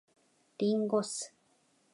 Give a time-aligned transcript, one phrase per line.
[0.57, 1.29] 林檎酢